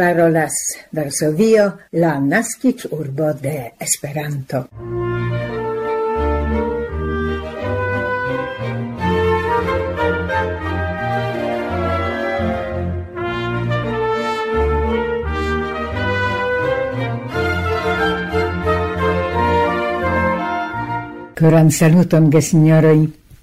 Parolas 0.00 0.54
Varsovio, 0.92 1.76
la 1.92 2.18
nascic 2.18 2.86
urbo 2.90 3.34
de 3.34 3.74
Esperanto. 3.78 4.68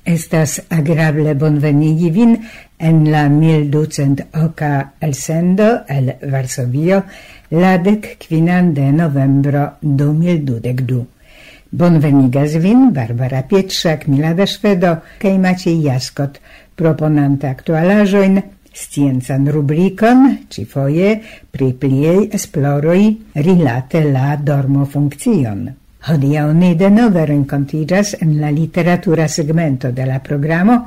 Estas 0.07 0.61
agrable 0.71 1.33
bonvenigi 1.35 2.09
vin 2.15 2.37
en 2.79 2.99
la 3.11 3.25
1200-oca 3.27 4.93
elsendo 5.03 5.65
el 5.95 6.13
Varsovio 6.31 7.01
la 7.51 7.73
dec 7.77 8.13
quinan 8.21 8.69
de 8.73 8.85
novembro 8.93 9.63
2022. 9.81 11.01
Bonvenigas 11.71 12.55
vin 12.63 12.93
Barbara 12.93 13.41
Pietrzak, 13.49 14.07
Milada 14.07 14.47
Szwedo 14.47 14.93
kaj 15.19 15.35
Maciej 15.43 15.81
Jaskot, 15.89 16.39
proponante 16.79 17.49
aktualaĵojn 17.51 18.39
sciencan 18.71 19.49
rubrikon, 19.51 20.47
ci 20.47 20.63
foje 20.63 21.17
pri 21.51 21.73
pliej 21.73 22.29
esploroi, 22.31 23.11
rilate 23.43 24.05
la 24.07 24.37
dormo 24.39 24.85
funkcion. 24.85 25.67
Hodiaŭ 26.07 26.53
ni 26.55 26.69
denove 26.79 27.25
renkontiĝas 27.27 28.13
en 28.23 28.37
la 28.39 28.47
literatura 28.55 29.25
segmento 29.27 29.89
de 29.91 30.05
la 30.07 30.21
programo, 30.23 30.77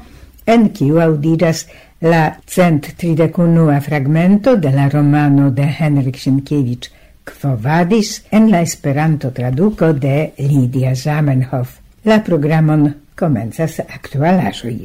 en 0.47 0.70
kiu 0.77 0.97
aŭdiĝas 1.05 1.66
la 2.06 2.23
cent 2.48 2.88
tridecunua 3.02 3.77
fragmento 3.84 4.56
de 4.56 4.73
la 4.73 4.88
romano 4.88 5.51
de 5.51 5.69
Henrik 5.80 6.16
Sienkiewicz 6.16 6.88
Quo 7.28 7.52
vadis 7.66 8.23
en 8.30 8.48
la 8.51 8.62
Esperanto 8.62 9.30
traduco 9.30 9.92
de 9.92 10.33
Lidia 10.39 10.95
Zamenhof. 10.95 11.77
La 12.05 12.23
programon 12.25 12.89
komencas 13.14 13.80
aktualaĵoj. 13.84 14.77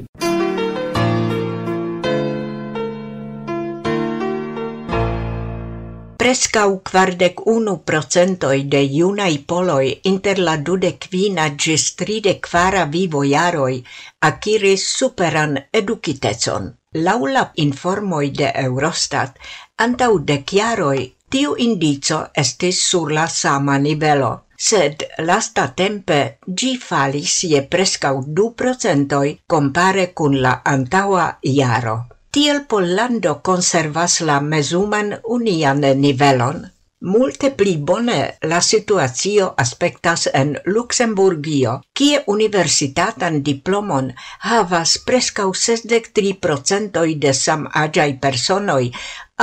Prescau 6.25 6.79
quardec 6.81 7.41
unu 7.45 7.73
procentoi 7.89 8.63
de 8.73 8.79
iunai 8.99 9.35
poloi 9.49 9.89
inter 10.11 10.39
la 10.47 10.55
dudecvina 10.57 11.43
gis 11.63 11.83
vivo 12.93 13.21
jaroi 13.23 13.83
aciris 14.29 14.87
superan 14.97 15.53
educitecon. 15.71 16.73
Laula 16.93 17.51
informoi 17.65 18.31
de 18.31 18.51
Eurostat, 18.63 19.37
antau 19.77 20.17
de 20.17 20.41
chiaroi, 20.43 21.13
tiu 21.29 21.53
indico 21.57 22.19
estis 22.33 22.81
sur 22.89 23.11
la 23.11 23.27
sama 23.27 23.77
nivelo 23.77 24.33
sed 24.57 25.05
lasta 25.19 25.67
tempe 25.67 26.39
gi 26.57 26.77
falis 26.77 27.45
je 27.51 27.61
prescau 27.61 28.23
du 28.27 28.53
procentoi 28.55 29.39
compare 29.45 30.13
cun 30.13 30.41
la 30.41 30.61
antaua 30.63 31.37
iaro. 31.41 32.14
Tiel 32.35 32.65
Pollando 32.67 33.31
conservas 33.41 34.13
la 34.29 34.41
mesuman 34.41 35.13
unian 35.35 35.77
nivelon. 35.99 36.57
Multe 37.11 37.49
pli 37.59 37.75
bone 37.89 38.17
la 38.51 38.57
situazio 38.69 39.45
aspectas 39.63 40.25
en 40.39 40.51
Luxemburgio, 40.65 41.75
kie 41.99 42.19
universitatan 42.33 43.37
diplomon 43.49 44.09
havas 44.49 44.97
prescau 45.05 45.53
63% 45.61 47.05
de 47.23 47.33
sam 47.43 47.63
agiai 47.83 48.17
personoi 48.25 48.91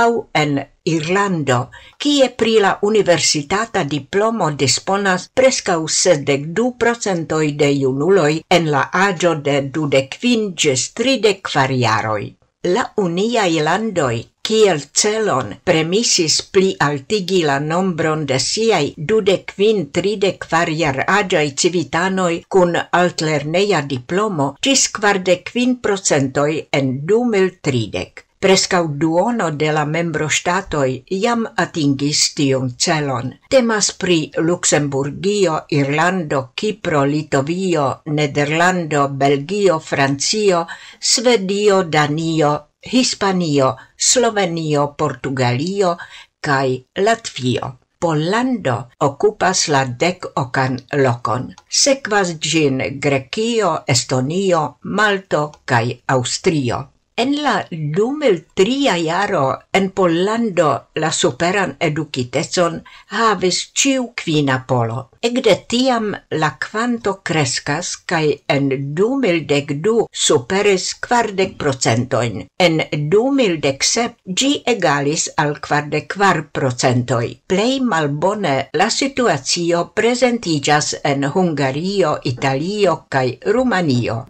au 0.05 0.29
en 0.43 0.53
Irlando, 0.93 1.59
kie 1.97 2.29
pri 2.43 2.55
la 2.67 2.75
universitata 2.91 3.83
diplomo 3.95 4.51
disponas 4.65 5.27
prescau 5.33 5.89
62% 5.97 7.41
de 7.63 7.73
junuloi 7.81 8.43
en 8.59 8.71
la 8.77 8.85
agio 9.09 9.33
de 9.49 9.59
25 9.81 10.53
ĝis 10.65 10.87
34 11.01 11.81
jaroj 11.87 12.23
la 12.65 12.83
unia 12.95 13.43
landoi 13.63 14.19
kiel 14.47 14.79
celon 14.99 15.49
premisis 15.69 16.35
pli 16.53 16.69
altigi 16.85 17.41
la 17.49 17.57
nombron 17.59 18.25
de 18.29 18.37
siai 18.45 18.93
dude 19.09 19.35
quin 19.51 19.91
tride 19.91 20.31
quariar 20.45 21.03
agiai 21.17 21.51
civitanoj 21.61 22.35
kun 22.47 22.75
altlerneja 23.01 23.81
diplomo 23.93 24.47
cis 24.63 24.87
quarde 24.95 25.35
quin 25.49 25.79
procentoi 25.85 26.67
en 26.79 26.99
du 27.07 27.23
mil 27.25 27.49
tridek. 27.61 28.25
Prescau 28.43 28.87
duono 28.99 29.45
de 29.55 29.69
la 29.71 29.85
membro 29.87 30.25
statoi 30.37 30.97
iam 31.17 31.45
atingis 31.63 32.23
tiun 32.35 32.73
celon. 32.85 33.29
Temas 33.53 33.91
pri 33.95 34.17
Luxemburgio, 34.47 35.61
Irlando, 35.77 36.41
Kipro, 36.53 37.05
Litovio, 37.05 37.85
Nederlando, 38.17 39.07
Belgio, 39.07 39.79
Francio, 39.79 40.65
Svedio, 40.99 41.83
Danio, 41.83 42.51
Hispanio, 42.91 43.77
Slovenio, 43.95 44.89
Portugalio 44.97 45.95
kaj 46.41 46.83
Latvio. 46.99 47.77
Pollando 47.97 48.77
occupas 48.99 49.69
la 49.71 49.85
dec 49.85 50.25
ocan 50.35 50.81
locon. 50.99 51.53
Sequas 51.69 52.35
gin 52.41 52.83
Grecio, 52.99 53.77
Estonio, 53.87 54.65
Malto 54.83 55.51
cae 55.63 56.01
Austrio. 56.07 56.89
En 57.15 57.35
la 57.43 57.67
2003 57.69 59.05
jaro 59.05 59.59
en 59.71 59.91
Pollando 59.91 60.69
la 60.95 61.11
superan 61.11 61.75
educitezon 61.79 62.79
havis 63.09 63.59
ciu 63.77 64.07
quina 64.17 64.55
polo. 64.67 65.09
Egde 65.21 65.53
tiam 65.69 66.07
la 66.41 66.49
quanto 66.63 67.13
kreskas 67.21 67.91
cae 68.09 68.31
en 68.49 68.71
2012 68.97 70.07
superis 70.09 70.87
kvardek 71.05 71.53
procentoin. 71.61 72.47
En 72.57 72.81
2017 73.13 74.33
gi 74.41 74.51
egalis 74.73 75.29
al 75.37 75.59
kvardek 75.67 76.07
kvar 76.15 76.47
procentoj. 76.51 77.27
Plej 77.45 77.79
malbone 77.93 78.55
la 78.73 78.89
situatio 78.89 79.91
presentigas 79.93 80.95
en 81.03 81.29
Hungario, 81.29 82.17
Italio 82.23 83.03
cae 83.07 83.37
Rumanio. 83.45 84.23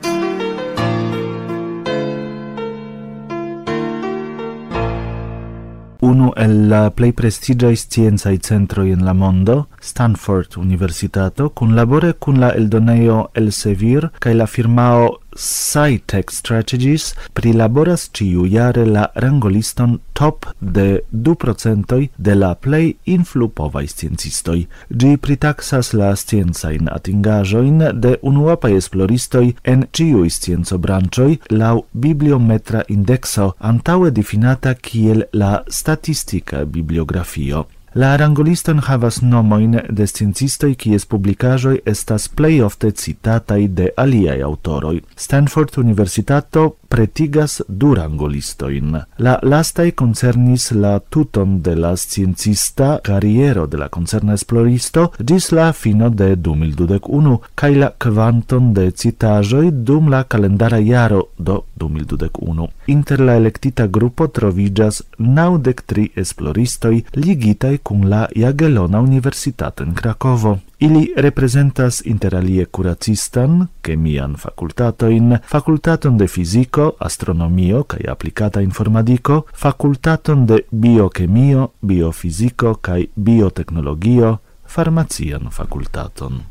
unu 6.03 6.33
el 6.35 6.67
la 6.67 6.89
plei 6.91 7.13
prestigiae 7.15 7.75
scienzae 7.75 8.37
centroi 8.37 8.91
in 8.91 9.03
la 9.03 9.13
mondo, 9.13 9.67
Stanford 9.79 10.57
Universitato, 10.57 11.49
kunlabore 11.49 12.17
cun 12.17 12.39
la 12.39 12.51
Eldoneo 12.53 13.29
Elsevier 13.33 14.11
cae 14.19 14.33
la 14.33 14.45
firmao 14.45 15.22
SciTech 15.35 16.31
Strategies 16.31 17.13
prilaboras 17.33 18.09
ĉiujare 18.13 18.85
la 18.85 19.05
rangoliston 19.15 19.99
top 20.13 20.45
de 20.59 20.99
2% 21.11 22.07
de 22.17 22.35
la 22.35 22.53
plei 22.55 22.95
influpovai 23.05 23.85
sciencistoi. 23.87 24.65
Gi 24.89 25.17
pritaxas 25.17 25.93
la 25.93 26.13
sciencajn 26.15 26.89
atingajoin 26.95 27.85
de 28.05 28.15
unuopaj 28.21 28.73
esploristoi 28.77 29.53
en 29.63 29.85
ĉiuj 29.91 30.29
scienzo 30.29 30.77
brancioi 30.77 31.39
lau 31.49 31.85
bibliometra 31.93 32.83
indexo 32.87 33.53
antaue 33.59 34.11
definata 34.11 34.73
kiel 34.73 35.25
la 35.33 35.53
statistika 35.67 36.65
bibliografio. 36.65 37.65
La 37.93 38.15
rangoliston 38.17 38.79
havas 38.87 39.19
nomoin 39.21 39.75
de 39.85 40.05
sciencistoj 40.09 40.71
kies 40.81 41.03
publikaĵoj 41.05 41.75
estas 41.91 42.23
plej 42.25 42.55
ofte 42.65 42.89
citataj 42.89 43.67
de 43.79 43.91
aliaj 44.01 44.39
aŭtoroj. 44.47 44.95
Stanford 45.13 45.77
Universitato 45.77 46.63
pretigas 46.93 47.61
du 47.67 47.95
rangolistojn. 47.97 48.97
La 49.17 49.33
lastaj 49.41 49.87
concernis 49.97 50.67
la 50.77 50.99
tuton 50.99 51.55
de 51.65 51.73
la 51.75 51.95
sciencista 51.97 52.99
kariero 53.03 53.65
de 53.67 53.79
la 53.81 53.87
concerna 53.89 54.35
esploristo 54.37 55.07
gis 55.17 55.49
la 55.51 55.71
fino 55.73 56.09
de 56.09 56.35
2021 56.35 57.39
cae 57.55 57.79
la 57.81 57.89
kvanton 57.97 58.73
de 58.77 58.91
citajoi 58.91 59.71
dum 59.71 60.11
la 60.13 60.21
kalendara 60.23 60.79
iaro 60.79 61.23
do 61.37 61.63
2021. 61.81 62.67
Inter 62.87 63.25
la 63.25 63.39
electita 63.41 63.87
grupo 63.87 64.27
trovigas 64.27 65.01
naudec 65.17 65.81
tri 65.89 66.11
esploristoj 66.15 67.01
ligitaj 67.17 67.79
kun 67.81 68.05
la 68.13 68.27
Jagelona 68.35 69.01
Universitato 69.01 69.83
en 69.83 69.97
Krakovo. 69.97 70.59
Ili 70.83 71.13
representas 71.15 72.01
interalie 72.05 72.65
curacistan, 72.65 73.67
chemian 73.85 74.35
facultatoin, 74.35 75.37
facultaton 75.47 76.17
de 76.17 76.27
fisico, 76.27 76.95
astronomio 76.99 77.85
cae 77.87 78.09
applicata 78.11 78.61
informatico, 78.61 79.45
facultaton 79.53 80.45
de 80.45 80.65
biochemio, 80.71 81.71
biofisico 81.81 82.75
cae 82.81 83.07
biotecnologio, 83.15 84.41
farmacian 84.65 85.47
facultaton. 85.51 86.43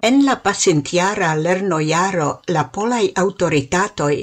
En 0.00 0.24
la 0.24 0.34
pasintjara 0.42 1.28
lernoiaro 1.34 2.26
la 2.54 2.62
polai 2.74 3.06
autoritatoi 3.22 4.18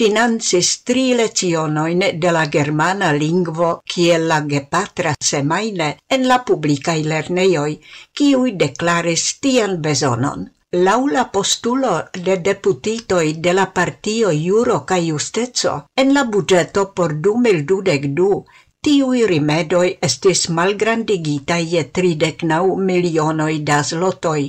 financis 0.00 0.70
tri 0.88 1.02
lezionoin 1.18 2.04
de 2.22 2.30
la 2.36 2.44
germana 2.54 3.10
lingvo 3.12 3.68
kiel 3.94 4.24
la 4.30 4.38
gepatra 4.52 5.12
semaine 5.30 5.88
en 6.16 6.24
la 6.30 6.38
publikaj 6.50 7.02
lerneioi, 7.12 7.74
kiuj 8.16 8.54
declaris 8.62 9.26
tian 9.42 9.76
bezonon. 9.82 10.48
Laula 10.86 11.26
postulo 11.34 11.92
de 12.28 12.38
deputitoi 12.48 13.34
de 13.44 13.52
la 13.52 13.66
partio 13.66 14.32
Juro 14.46 14.80
ca 14.88 14.96
Justezo, 15.10 15.74
en 15.96 16.14
la 16.14 16.24
budgeto 16.24 16.86
por 16.94 17.14
2022 17.28 18.44
tiui 18.86 19.22
rimedoi 19.30 19.88
estis 20.06 20.42
malgrandigitai 20.56 21.62
je 21.70 21.80
tridecnau 21.96 22.76
milionoi 22.90 23.56
da 23.70 23.78
zlotoi, 23.88 24.44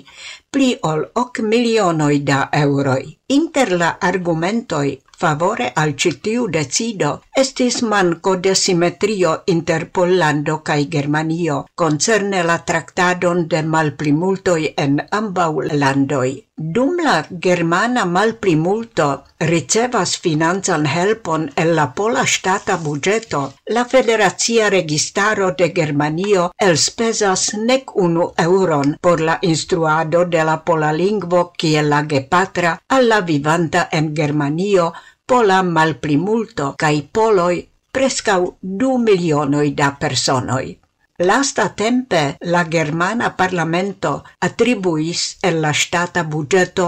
pli 0.51 0.69
ol 0.91 1.01
ok 1.23 1.41
milionoi 1.51 2.23
da 2.23 2.49
euroi. 2.51 3.05
Inter 3.37 3.71
la 3.81 3.97
argumentoi 3.99 4.99
favore 5.19 5.71
al 5.75 5.95
citiu 6.01 6.47
decido 6.47 7.09
estis 7.41 7.81
manco 7.91 8.35
de 8.35 8.55
simetrio 8.55 9.31
inter 9.53 9.89
Pollando 9.91 10.61
cae 10.63 10.87
Germanio 10.93 11.57
concerne 11.75 12.43
la 12.43 12.57
tractadon 12.69 13.47
de 13.47 13.61
malplimultoi 13.61 14.73
en 14.77 15.01
ambau 15.11 15.61
landoi. 15.61 16.31
Dum 16.61 16.97
la 16.99 17.25
germana 17.43 18.01
malplimulto 18.05 19.05
ricevas 19.49 20.15
financan 20.23 20.85
helpon 20.93 21.45
el 21.55 21.69
la 21.75 21.85
pola 21.99 22.25
stata 22.27 22.75
budgeto, 22.75 23.53
la 23.75 23.85
federazia 23.85 24.69
registaro 24.69 25.53
de 25.61 25.69
Germanio 25.77 26.49
elspezas 26.57 27.53
nec 27.69 27.95
unu 27.95 28.33
euron 28.45 28.97
por 28.99 29.21
la 29.21 29.37
instruado 29.41 30.25
de 30.25 30.43
la 30.43 30.57
pola 30.65 30.91
lingvo 30.91 31.53
kiel 31.57 31.89
la 31.89 32.03
gepatra 32.03 32.75
alla 32.89 33.21
vivanta 33.21 33.87
en 33.91 34.13
Germanio 34.13 34.91
pola 35.25 35.63
malplimulto 35.63 36.73
kaj 36.77 36.95
poloi 37.13 37.69
prescau 37.93 38.57
du 38.61 38.97
milionoi 38.97 39.71
da 39.71 39.95
personoi. 39.99 40.78
Lasta 41.21 41.75
tempe 41.75 42.37
la 42.39 42.63
germana 42.63 43.35
parlamento 43.35 44.23
attribuis 44.39 45.23
el 45.41 45.57
la 45.61 45.73
stata 45.73 46.21
budgeto 46.23 46.85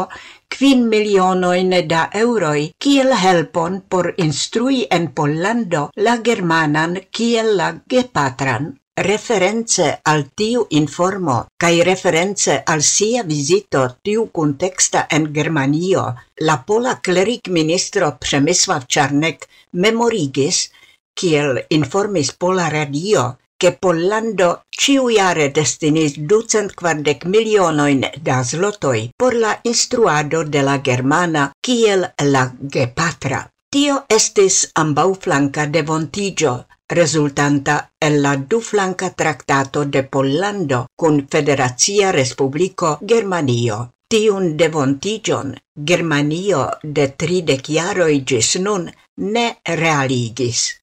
quin 0.48 0.86
milionoin 0.94 1.74
da 1.90 2.04
euroi 2.20 2.72
kiel 2.80 3.12
helpon 3.24 3.82
por 3.90 4.14
instrui 4.16 4.88
en 4.98 5.10
Pollando 5.18 5.82
la 5.96 6.14
germanan 6.28 6.96
kiel 7.12 7.58
la 7.58 7.68
gepatran. 7.90 8.70
Reference 8.96 10.00
al 10.14 10.24
tiu 10.40 10.64
informo 10.80 11.36
cae 11.60 11.84
reference 11.84 12.56
al 12.66 12.84
sia 12.84 13.24
visito 13.24 13.84
tiu 14.02 14.30
contexta 14.32 15.08
en 15.10 15.28
Germanio, 15.36 16.06
la 16.48 16.64
pola 16.66 17.02
cleric 17.02 17.50
ministro 17.50 18.16
Przemysław 18.20 18.88
Czarnek 18.88 19.48
memorigis, 19.74 20.72
kiel 21.14 21.66
informis 21.70 22.32
Pola 22.32 22.70
Radio, 22.70 23.36
che 23.62 23.78
Pollando 23.78 24.64
ciuiare 24.70 25.52
destinis 25.52 26.16
ducent 26.18 26.74
quardec 26.74 27.26
milionoin 27.26 28.02
da 28.20 28.42
zlotoi 28.42 29.12
por 29.16 29.36
la 29.36 29.52
instruado 29.62 30.42
de 30.44 30.62
la 30.64 30.80
germana 30.82 31.44
kiel 31.62 32.08
la 32.34 32.44
gepatra. 32.58 33.44
Tio 33.70 34.00
estis 34.08 34.72
ambau 34.74 35.14
flanca 35.14 35.68
devontigio, 35.68 36.66
resultanta 36.90 37.76
el 38.00 38.20
la 38.24 38.34
du 38.36 38.60
flanca 38.60 39.12
tractato 39.12 39.86
de 39.86 40.04
Pollando 40.04 40.88
cun 40.96 41.28
Federazia 41.30 42.10
Respublico 42.12 42.98
Germanio. 43.06 43.92
Tiun 44.10 44.58
devontigion 44.58 45.54
Germanio 45.78 46.66
de 46.82 47.12
tridec 47.14 47.70
jaroi 47.78 48.24
gis 48.26 48.56
nun 48.58 48.90
ne 49.18 49.48
realigis. 49.66 50.82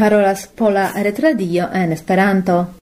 parolas 0.00 0.46
Pola 0.46 0.92
Retradio 0.94 1.68
en 1.74 1.92
Esperanto. 1.92 2.79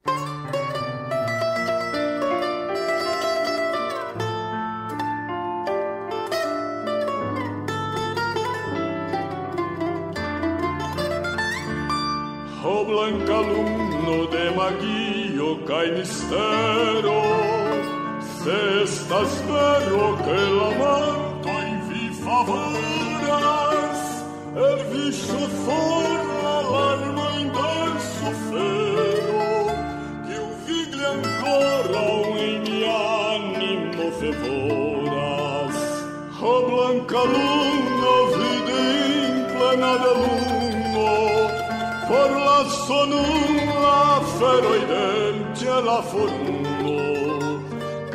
la 42.49 42.65
sonula 42.87 44.21
feroidente 44.39 45.71
la 45.89 46.01
forundo 46.11 46.97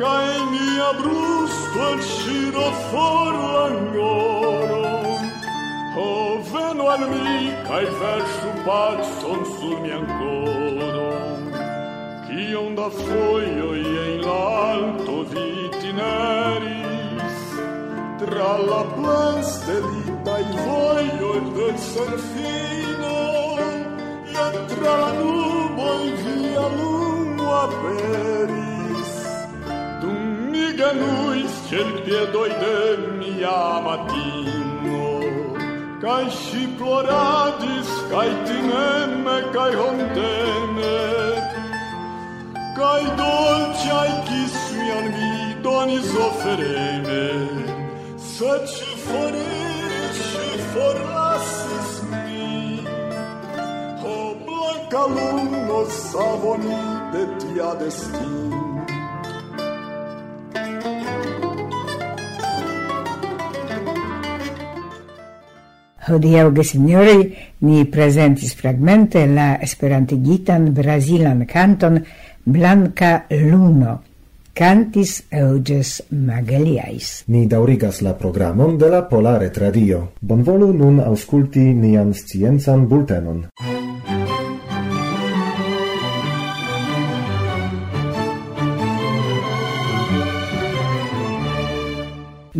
Cae 0.00 0.36
mia 0.54 0.90
brusto 1.00 1.78
al 1.90 2.00
sciroforo 2.10 3.44
agnoro 3.68 4.82
O 6.06 6.08
veno 6.52 6.84
al 6.94 7.04
mi 7.12 7.52
cae 7.66 7.88
verso 8.02 8.50
patson 8.66 9.40
sur 9.54 9.76
mi 9.84 9.90
ancoro 10.00 11.06
Chion 12.26 12.70
da 12.74 12.88
foio 12.90 13.68
e 13.74 13.76
in 14.14 14.20
l'alto 14.26 15.14
vitineris 15.32 16.74
Tra 18.22 18.52
la 18.70 18.82
plan 18.96 19.38
stellita 19.42 20.34
il 20.38 20.52
voglio 20.66 21.30
ser 21.34 21.44
del 21.56 21.76
serfino 21.78 22.93
bela 24.84 25.12
nuvem 25.20 26.04
de 26.24 26.66
lua 26.78 27.62
peris. 27.80 29.12
Tu 30.00 30.10
miga 30.52 30.90
nus 31.00 31.52
cel 31.68 31.90
piedoi 32.04 32.52
de 32.62 32.78
mia 33.18 33.62
matino. 33.86 35.04
Cai 36.02 36.28
și 36.42 36.62
cai 38.10 38.32
tineme, 38.46 39.36
cai 39.54 39.74
hontene 39.80 40.98
Cai 42.78 43.04
dolci 43.20 43.88
ai 44.00 44.12
chisui 44.26 44.90
an 44.98 45.06
mi 45.14 45.62
donis 45.62 46.08
oferene 46.28 47.26
Să 48.34 48.62
ci 48.66 48.88
forere 49.06 50.02
și 50.12 50.58
forare 50.72 51.23
alunno 55.04 55.80
savonite 55.90 57.22
tia 57.40 57.70
destin 57.80 58.32
Hodiaŭ 66.04 66.48
gesinjoroj 66.52 67.20
ni 67.64 67.84
prezentis 67.90 68.52
fragmente 68.56 69.26
la 69.26 69.54
esperantigitan 69.66 70.72
brazilan 70.76 71.46
kanton 71.52 72.02
Blanca 72.44 73.14
Luno 73.30 74.00
cantis 74.54 75.22
Euges 75.32 76.02
Mageliais. 76.10 77.24
Ni 77.26 77.46
daurigas 77.50 78.02
la 78.06 78.14
programon 78.14 78.76
de 78.78 78.90
la 78.92 79.02
Polare 79.08 79.50
Tradio. 79.50 80.10
Bonvolu 80.20 80.72
nun 80.72 81.00
ausculti 81.00 81.72
nian 81.74 82.14
sciencan 82.14 82.86
bultenon. 82.86 83.48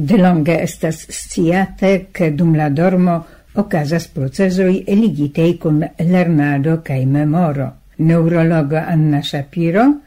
De 0.04 0.18
longe 0.18 0.54
estas 0.60 1.06
sciate 1.08 2.08
che 2.12 2.34
dum 2.34 2.54
la 2.56 2.68
dormo 2.68 3.24
ocasas 3.54 4.08
procesoi 4.08 4.82
eligitei 4.86 5.56
con 5.56 5.78
lernado 5.96 6.82
cae 6.82 7.06
memoro. 7.06 7.68
Neurologo 7.96 8.76
Anna 8.76 9.22
Shapiro, 9.22 10.00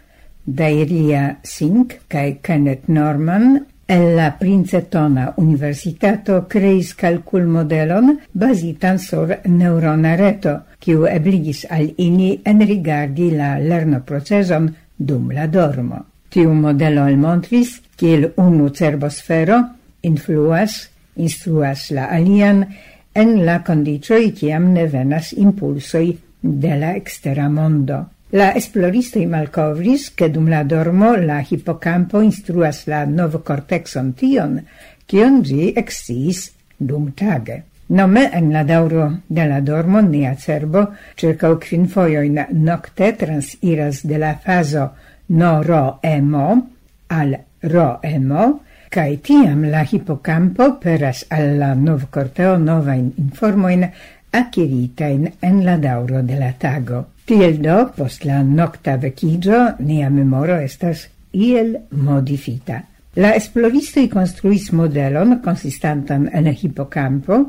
Dairia 0.44 1.39
Sink 1.42 2.01
cae 2.06 2.38
Kenneth 2.42 2.86
Norman 2.86 3.66
el 3.88 4.13
la 4.16 4.36
Princetona 4.38 5.34
Universitato 5.38 6.46
creis 6.48 6.94
calcul 6.94 7.48
modelon 7.48 8.20
basitan 8.32 9.00
sur 9.00 9.34
neurona 9.46 10.16
reto, 10.16 10.60
kiu 10.77 11.08
ebligis 11.08 11.63
al 11.70 11.89
ili 11.98 12.36
enrigardi 12.44 13.32
la 13.32 13.58
lerno 13.58 14.04
proceson 14.06 14.70
dum 14.96 15.32
la 15.32 15.48
dormo. 15.48 16.04
Tiu 16.30 16.54
modelo 16.54 17.08
elmontris, 17.08 17.80
kiel 17.96 18.34
unu 18.36 18.70
cerbosfero 18.70 19.76
influas, 20.08 20.88
instruas 21.16 21.90
la 21.92 22.08
alian 22.18 22.64
en 23.14 23.46
la 23.46 23.62
condicioi 23.66 24.32
ciam 24.38 24.72
ne 24.74 24.86
venas 24.88 25.34
impulsoi 25.34 26.12
de 26.42 26.76
la 26.78 26.96
extera 26.96 27.50
mondo. 27.50 28.06
La 28.32 28.52
esploristoi 28.60 29.26
malcovris 29.26 30.12
che 30.14 30.30
dum 30.30 30.50
la 30.50 30.64
dormo 30.64 31.16
la 31.16 31.40
hippocampo 31.40 32.22
instruas 32.22 32.86
la 32.92 33.06
novocortexon 33.06 34.14
tion, 34.20 34.60
kion 35.08 35.42
gi 35.42 35.72
exis 35.76 36.52
dum 36.78 37.14
tage. 37.16 37.64
Nome 37.90 38.30
en 38.34 38.52
la 38.52 38.64
dauro 38.68 39.06
de 39.28 39.46
la 39.48 39.62
dormo 39.62 40.02
nia 40.02 40.36
cerbo 40.36 40.90
circa 41.16 41.54
quin 41.56 41.88
foioin 41.88 42.42
nocte 42.52 43.14
transiras 43.16 44.04
de 44.04 44.18
la 44.18 44.34
fazo 44.36 44.90
no 45.30 45.64
ro 45.64 46.00
emo 46.04 46.68
al 47.08 47.38
ro 47.62 48.00
emo 48.04 48.60
Kai 48.98 49.20
tiam 49.22 49.60
la 49.70 49.84
hippocampo 49.86 50.66
peras 50.82 51.20
alla 51.30 51.75
nov 51.77 52.08
corteo 52.10 52.56
novain 52.58 53.12
informoin 53.22 53.84
aciritain 54.34 55.27
en 55.39 55.60
la 55.66 55.75
dauro 55.77 56.24
de 56.25 56.39
la 56.39 56.50
tago. 56.58 57.04
Tiel 57.30 57.60
do, 57.62 57.75
post 57.94 58.25
la 58.25 58.39
nocta 58.42 58.96
vecigio, 58.98 59.60
nia 59.86 60.10
memoro 60.10 60.58
estas 60.58 61.04
iel 61.32 61.75
modifita. 61.92 62.80
La 63.22 63.36
esploristoi 63.38 64.08
construis 64.10 64.72
modelon 64.74 65.38
consistantan 65.46 66.32
en 66.34 66.50
hippocampo 66.50 67.42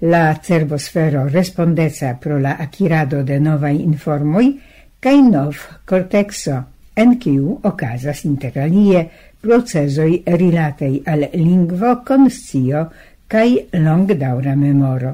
la 0.00 0.34
cerbosfero 0.42 1.24
respondeca 1.30 2.18
pro 2.20 2.36
la 2.38 2.58
acquirado 2.60 3.24
de 3.24 3.40
novai 3.40 3.78
informoi, 3.80 4.52
cae 5.00 5.24
nov 5.24 5.56
cortexo, 5.88 6.66
en 6.96 7.16
kiu 7.20 7.60
ocasas 7.64 8.26
interalie 8.28 9.06
procesoi 9.46 10.22
rilatei 10.24 11.02
al 11.04 11.28
lingvo 11.32 12.02
conscio 12.02 12.90
cae 13.26 13.68
longdaura 13.70 14.54
memoro. 14.54 15.12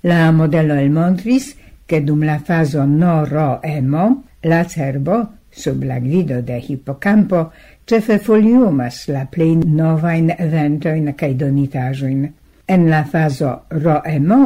La 0.00 0.30
modelo 0.32 0.74
elmontris 0.74 1.54
che 1.86 2.02
dum 2.02 2.24
la 2.24 2.38
faso 2.38 2.84
noro 2.84 3.60
emo 3.62 4.24
la 4.40 4.64
cerbo 4.66 5.36
sub 5.48 5.82
la 5.82 5.98
guido 5.98 6.40
de 6.40 6.58
hippocampo 6.58 7.52
cefe 7.84 8.18
foliumas 8.18 9.06
la 9.08 9.26
plei 9.30 9.54
novain 9.54 10.34
eventoin 10.36 11.14
cae 11.14 11.34
donitajoin. 11.34 12.26
En 12.66 12.88
la 12.90 13.04
faso 13.04 13.62
ro 13.68 14.00
emo 14.04 14.42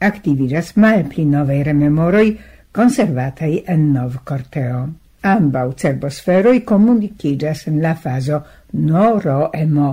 activiras 0.00 0.74
mal 0.76 1.04
pli 1.04 1.24
novei 1.24 1.62
rememoroi 1.62 2.38
conservatai 2.72 3.64
en 3.66 3.92
nov 3.92 4.22
corteo 4.24 5.01
ambau 5.22 5.72
cerbosferoi 5.78 6.62
komunikiĝas 6.66 7.66
en 7.70 7.80
la 7.82 7.94
fazo 7.94 8.42
noro-emo. 8.72 9.92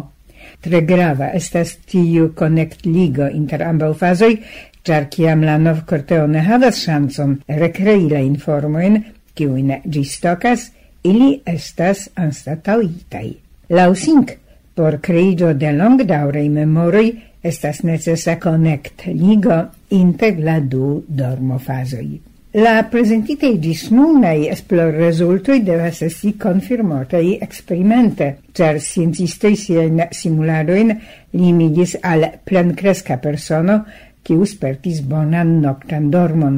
Tre 0.63 0.81
grava 0.87 1.29
estas 1.35 1.75
tiu 1.85 2.31
connect 2.35 2.85
ligo 2.85 3.27
inter 3.27 3.63
ambau 3.67 3.93
fasoi, 3.93 4.39
char 4.83 5.09
ciam 5.11 5.43
la 5.43 5.57
novkorteo 5.57 6.27
ne 6.27 6.41
havas 6.47 6.81
ŝancon 6.85 7.39
recrei 7.61 8.07
la 8.09 8.21
informojn, 8.25 9.01
kiujn 9.35 9.73
gistocas, 9.85 10.71
ili 11.03 11.41
estas 11.45 12.09
anstatauitai. 12.15 13.33
Lausink, 13.69 14.31
por 14.75 14.99
creido 15.01 15.53
de 15.53 15.71
longdaurei 15.75 16.49
memoroi, 16.49 17.11
estas 17.43 17.83
necessa 17.83 18.35
connect 18.39 19.05
ligo 19.07 19.61
inter 19.95 20.39
la 20.43 20.59
du 20.59 21.03
dormofasoi. 21.07 22.19
La 22.57 22.87
presentitei 22.89 23.59
gis 23.61 23.91
nunai 23.93 24.47
esplor 24.49 24.95
resultoi 24.97 25.59
devas 25.61 25.99
esti 26.01 26.31
confirmotai 26.33 27.35
experimente, 27.45 28.39
cer 28.57 28.79
scientistoi 28.81 29.53
sien 29.53 30.01
simuladoin 30.09 30.95
limigis 31.37 31.93
al 32.01 32.25
plencresca 32.43 33.19
persono 33.21 33.85
quiu 34.25 34.47
spertis 34.49 35.03
bonan 35.05 35.59
noctan 35.61 36.09
dormon. 36.09 36.57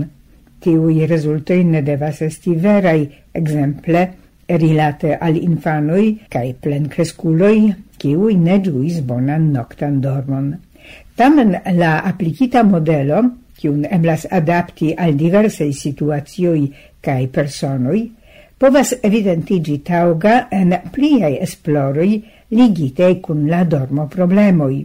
Tiui 0.63 1.03
resultoi 1.11 1.65
ne 1.65 1.83
devas 1.83 2.21
esti 2.21 2.55
verai, 2.55 3.09
exemple, 3.33 4.07
rilate 4.47 5.17
al 5.19 5.35
infanoi 5.35 6.21
cae 6.31 6.53
plencresculoi 6.53 7.75
quiui 7.99 8.39
ne 8.39 8.61
giuis 8.63 9.03
bonan 9.03 9.51
noctan 9.51 9.99
dormon. 9.99 10.53
Tamen 11.19 11.57
la 11.75 11.97
applicita 11.99 12.63
modelo 12.63 13.40
kiun 13.57 13.85
eblas 13.89 14.27
adapti 14.29 14.93
al 14.97 15.15
diversei 15.19 15.73
situatioi 15.73 16.65
cae 17.01 17.27
personoi, 17.27 18.03
povas 18.57 18.93
evidentigi 19.01 19.79
tauga 19.85 20.47
en 20.51 20.75
pliai 20.93 21.39
esploroi 21.41 22.21
ligite 22.51 23.09
cun 23.21 23.47
la 23.49 23.63
dormo 23.63 24.07
problemoi. 24.07 24.81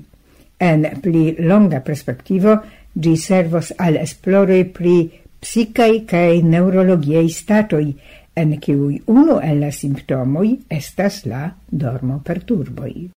En 0.59 0.87
pli 1.03 1.35
longa 1.39 1.83
perspectivo, 1.85 2.57
gi 2.93 3.17
servos 3.17 3.75
al 3.77 3.99
esploroi 4.01 4.65
pri 4.65 4.97
psicae 5.41 6.05
cae 6.09 6.41
neurologiei 6.43 7.29
statoi, 7.29 7.91
en 8.37 8.57
cui 8.61 9.03
uno 9.07 9.41
el 9.41 9.61
la 9.65 9.71
simptomoi 9.73 10.57
estas 10.69 11.25
la 11.25 11.45
dormo 11.69 12.21
perturboi. 12.25 13.11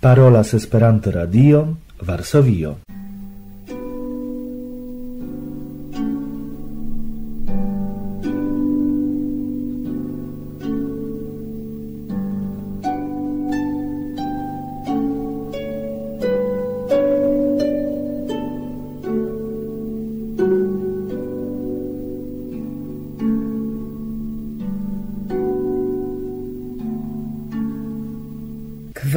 Parolas 0.00 0.54
Esperanto 0.54 1.10
Radio, 1.10 1.78
Varsovio. 2.02 2.78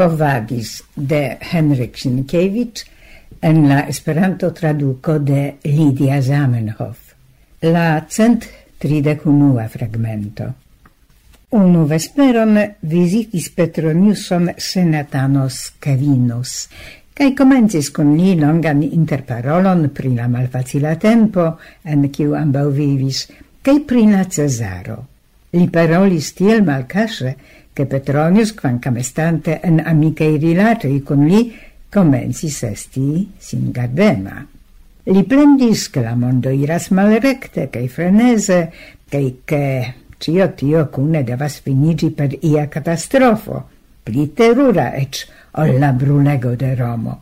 trovadis 0.01 0.83
de 0.95 1.37
Henrik 1.39 1.95
Sienkiewicz 1.95 2.85
en 3.39 3.69
la 3.69 3.81
Esperanto 3.81 4.51
traduco 4.51 5.19
de 5.19 5.57
Lidia 5.63 6.19
Zamenhof. 6.21 7.13
La 7.61 8.07
cent 8.09 8.47
tridecunua 8.79 9.67
fragmento. 9.69 10.47
Unu 11.51 11.85
vesperon 11.85 12.57
visitis 12.81 13.51
Petroniuson 13.53 14.49
senatanos 14.57 15.75
Cavinus, 15.77 16.65
cae 17.13 17.35
comencis 17.37 17.91
con 17.93 18.15
li 18.17 18.33
longan 18.39 18.81
interparolon 18.81 19.91
pri 19.93 20.15
la 20.15 20.25
malfacila 20.27 20.95
tempo 20.97 21.59
en 21.83 22.09
kiu 22.09 22.33
ambau 22.33 22.73
vivis, 22.73 23.27
cae 23.61 23.85
pri 23.85 24.09
la 24.09 24.25
Cesaro. 24.25 24.97
Li 25.53 25.67
parolis 25.69 26.33
tiel 26.33 26.63
malcasre, 26.65 27.35
che 27.73 27.85
Petronius, 27.85 28.53
quancam 28.53 28.97
estante 28.97 29.59
en 29.61 29.79
amicei 29.79 30.37
rilatoi 30.37 31.01
con 31.03 31.25
li, 31.25 31.53
comensis 31.89 32.63
esti 32.63 33.31
singardema. 33.37 34.45
Li 35.03 35.23
plendis, 35.23 35.89
che 35.89 36.01
la 36.01 36.15
mondo 36.15 36.49
iras 36.49 36.89
malrecte, 36.89 37.69
cae 37.69 37.87
frenese, 37.87 38.71
cae 39.09 39.41
che 39.43 39.93
cio 40.17 40.53
tio 40.53 40.87
cune 40.89 41.23
devas 41.23 41.59
finigi 41.59 42.11
per 42.11 42.37
ia 42.41 42.67
catastrofo, 42.67 43.67
pli 44.03 44.33
terura 44.33 44.93
ec 44.93 45.25
ol 45.57 45.79
la 45.79 45.91
brunego 45.91 46.55
de 46.55 46.75
Romo. 46.75 47.21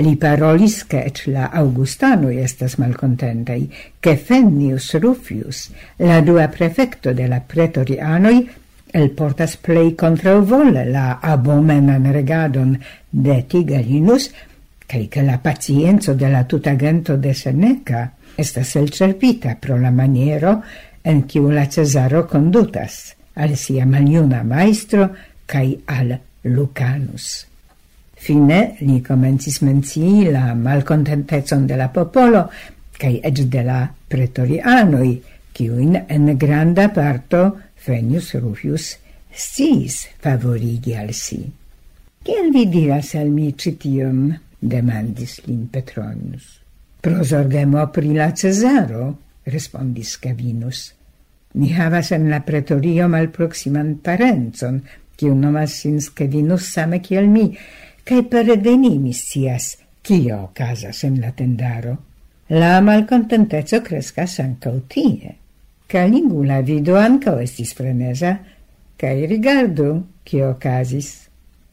Li 0.00 0.16
parolis 0.16 0.86
che 0.86 1.04
ec 1.04 1.26
la 1.26 1.50
Augustanui 1.52 2.38
estas 2.40 2.76
malcontentei, 2.76 3.68
che 4.00 4.16
Fennius 4.16 4.94
Rufius, 4.98 5.70
la 5.96 6.20
dua 6.22 6.48
prefecto 6.48 7.12
de 7.12 7.26
la 7.26 7.40
pretorianoi, 7.40 8.48
el 8.92 9.10
portas 9.10 9.56
plei 9.56 9.94
contrauvole 9.94 10.84
la 10.84 11.18
abomenan 11.22 12.12
regadon 12.12 12.78
de 13.10 13.42
Tigalinus, 13.48 14.30
cae 14.86 15.08
che 15.08 15.22
la 15.22 15.38
pacienzo 15.38 16.14
de 16.14 16.28
la 16.28 16.44
tutagento 16.44 17.16
de 17.16 17.34
Seneca 17.34 18.12
estas 18.36 18.74
el 18.76 18.90
cerpita 18.90 19.56
pro 19.60 19.78
la 19.78 19.90
maniero 19.90 20.62
en 21.04 21.28
ciu 21.28 21.50
la 21.50 21.68
Cesaro 21.70 22.26
condutas 22.26 23.14
al 23.34 23.56
sia 23.56 23.86
maliuna 23.86 24.42
maestro 24.42 25.10
cae 25.46 25.78
al 25.86 26.18
Lucanus. 26.42 27.46
Fine 28.20 28.76
li 28.80 29.00
comencis 29.00 29.60
mencii 29.62 30.30
la 30.32 30.54
malcontentezon 30.54 31.66
de 31.66 31.76
la 31.76 31.88
popolo 31.92 32.48
cae 32.98 33.20
ec 33.22 33.46
de 33.48 33.62
la 33.64 33.84
pretorianoi, 34.08 35.20
ciuin 35.54 35.96
en 36.08 36.38
granda 36.38 36.88
parto 36.92 37.42
Fenius 37.80 38.34
Rufius 38.34 38.98
sciis 39.32 40.04
favorigi 40.20 40.94
al 40.94 41.14
si. 41.16 41.40
Kiel 42.22 42.52
vi 42.52 42.66
diras 42.68 43.14
al 43.16 43.30
mi 43.32 43.54
citium? 43.56 44.28
demandis 44.60 45.40
lin 45.46 45.68
Petronius. 45.72 46.60
Prozorgemo 47.00 47.86
pri 47.88 48.12
la 48.12 48.28
Cesaro, 48.36 49.16
respondis 49.48 50.18
Cavinus. 50.20 50.92
Mi 51.54 51.72
havas 51.72 52.12
en 52.12 52.28
la 52.28 52.42
pretorio 52.44 53.08
malproksiman 53.08 53.96
parenzon, 54.04 54.82
kiu 55.16 55.34
nomas 55.34 55.80
sin 55.80 55.98
Scavinus 56.00 56.68
same 56.74 57.00
kiel 57.00 57.26
mi, 57.32 57.48
kaj 58.04 58.22
per 58.28 58.44
venimis 58.44 58.76
ni 58.78 58.98
mi 58.98 59.12
scias, 59.16 59.76
kio 60.02 60.44
okazas 60.44 61.04
en 61.08 61.20
la 61.20 61.32
tendaro. 61.32 61.96
La 62.50 62.80
malcontentezo 62.84 63.80
crescas 63.80 64.38
ancau 64.44 64.82
tie. 64.88 65.34
Caligula 65.90 66.60
vido 66.62 66.94
anca 66.94 67.32
estis 67.42 67.72
freneza, 67.74 68.36
cae 68.94 69.26
rigardu, 69.26 69.88
cio 70.22 70.52
casis. 70.62 71.26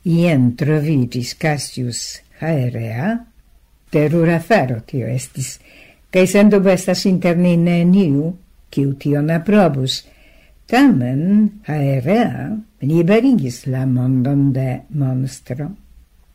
Ien 0.10 0.56
trovigis 0.58 1.36
Cassius 1.38 2.24
Haerea, 2.40 3.12
terura 3.94 4.40
fero 4.40 4.80
tio 4.90 5.06
estis, 5.06 5.60
cae 6.10 6.26
sendo 6.26 6.62
bestas 6.66 7.04
interni 7.06 7.54
neniu, 7.62 8.32
ciu 8.74 8.96
tion 8.98 9.30
aprobus, 9.36 10.00
Tamen 10.66 11.62
Haerea 11.70 12.58
liberigis 12.82 13.68
la 13.70 13.86
mondon 13.86 14.50
de 14.52 14.82
monstro. 14.98 15.70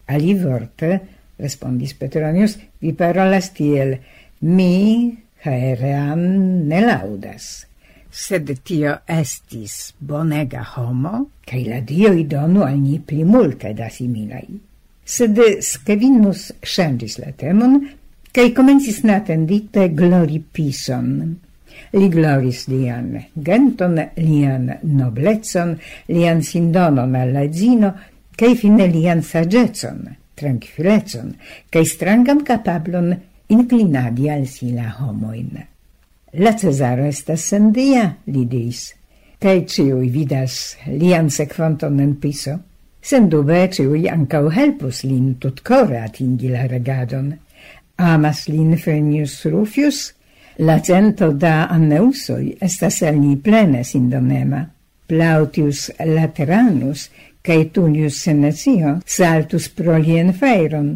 Alivorte, 0.06 1.00
respondis 1.34 1.96
Petronius, 1.98 2.56
vi 2.78 2.94
parolas 2.94 3.50
tiel, 3.58 3.98
mi 4.40 5.18
Haerean 5.42 6.24
ne 6.70 6.80
laudas 6.86 7.71
sed 8.12 8.50
tio 8.62 8.98
estis 9.08 9.94
bonega 9.98 10.62
homo, 10.76 11.30
cae 11.48 11.64
la 11.64 11.80
dioi 11.80 12.26
donu 12.28 12.62
al 12.66 12.76
ni 12.78 12.98
pli 13.00 13.24
multae 13.24 13.72
da 13.74 13.88
similai. 13.88 14.46
Sed 15.02 15.40
Scavinus 15.64 16.50
shangis 16.60 17.16
la 17.18 17.32
temon, 17.32 17.80
cae 18.30 18.52
comensis 18.52 19.00
natendite 19.08 19.88
glori 19.96 20.38
pison. 20.44 21.08
Li 21.96 22.08
gloris 22.12 22.66
lian 22.68 23.16
genton, 23.34 23.98
lian 24.20 24.68
noblecon, 24.82 25.74
lian 26.12 26.44
sindonon 26.44 27.16
alla 27.16 27.48
zino, 27.52 27.92
cae 28.36 28.54
fine 28.56 28.86
lian 28.92 29.24
sagecon, 29.24 30.04
tranquillecon, 30.36 31.34
cae 31.72 31.84
strangam 31.88 32.44
capablon 32.44 33.12
inclinadi 33.52 34.30
al 34.32 34.46
si 34.46 34.72
la 34.76 34.92
homoin. 35.00 35.71
La 36.34 36.54
Cesaro 36.56 37.04
estas 37.04 37.42
sendia, 37.44 38.06
li 38.24 38.46
dis. 38.48 38.94
kaj 39.42 39.64
ciui 39.68 40.06
vidas 40.08 40.76
lian 40.86 41.28
sekvanton 41.30 41.98
en 42.00 42.14
Piso. 42.22 42.54
Sendube 43.02 43.58
ciui 43.74 44.06
ancau 44.08 44.48
helpus 44.48 45.02
lin 45.04 45.34
tutkore 45.42 45.98
atingi 45.98 46.48
la 46.48 46.62
regadon. 46.70 47.32
Amas 47.98 48.46
lin 48.48 48.76
Fenius 48.78 49.34
Rufius, 49.44 50.12
la 50.58 50.78
cento 50.80 51.32
da 51.32 51.66
anneusoi 51.66 52.56
estas 52.60 53.02
el 53.02 53.18
ni 53.20 53.36
plene 53.36 53.82
sindonema. 53.84 54.62
Plautius 55.08 55.90
Lateranus 55.98 57.10
cae 57.42 57.66
Tullius 57.74 58.22
Senecio 58.22 59.00
saltus 59.04 59.68
pro 59.68 59.98
lien 59.98 60.32
fajron, 60.32 60.94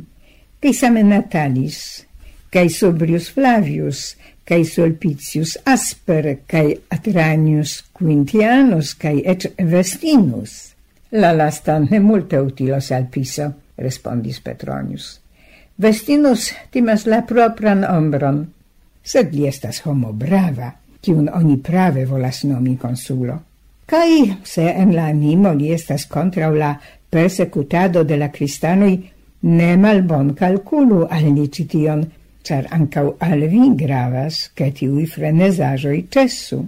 same 0.73 1.03
Natalis, 1.03 2.07
cae 2.51 2.71
Sobrius 2.71 3.29
Flavius 3.29 4.17
cae 4.47 4.65
Solpitius 4.65 5.57
Asper, 5.65 6.43
cae 6.47 6.77
Atranius 6.91 7.83
Quintianus, 7.93 8.95
cae 8.95 9.23
et 9.25 9.49
Vestinus. 9.59 10.75
La 11.13 11.33
lasta 11.35 11.79
ne 11.83 11.99
multe 12.01 12.39
utilos 12.41 12.93
al 12.93 13.09
Piso, 13.11 13.51
respondis 13.79 14.41
Petronius. 14.41 15.17
Vestinus 15.77 16.53
timas 16.71 17.07
la 17.07 17.25
propran 17.27 17.85
ombron, 17.85 18.45
sed 19.03 19.35
li 19.35 19.47
estas 19.51 19.83
homo 19.85 20.13
brava, 20.13 20.71
cium 21.03 21.27
oni 21.35 21.59
prave 21.63 22.07
volas 22.07 22.45
nomi 22.45 22.77
consulo. 22.81 23.37
Cai, 23.87 24.33
se 24.43 24.65
en 24.67 24.95
la 24.97 25.11
animo 25.13 25.53
li 25.55 25.73
estas 25.75 26.07
contra 26.07 26.49
la 26.51 26.73
persecutado 27.11 28.05
de 28.05 28.17
la 28.17 28.31
cristanoi, 28.33 28.97
ne 29.43 29.77
malbon 29.77 30.33
calculu 30.35 31.05
al 31.11 31.29
licition, 31.35 32.07
char 32.47 32.67
ancau 32.71 33.17
al 33.19 33.49
vi 33.51 33.75
gravas 33.75 34.53
che 34.55 34.71
tiui 34.71 35.07
frenesajoi 35.07 36.07
cessu. 36.09 36.61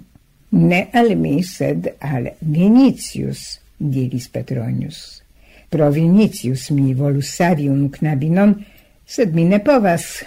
Ne 0.50 0.88
al 0.90 1.14
mi, 1.16 1.42
sed 1.42 1.94
al 1.98 2.32
Vinicius, 2.40 3.60
diris 3.76 4.26
Petronius. 4.28 5.22
Pro 5.68 5.90
Vinicius 5.90 6.70
mi 6.70 6.94
volus 6.94 7.30
savi 7.36 7.68
un 7.68 7.90
knabinon, 7.90 8.56
sed 9.04 9.34
mi 9.34 9.44
ne 9.44 9.60
povas, 9.60 10.24